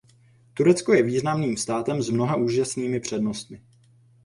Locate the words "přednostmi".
2.99-3.63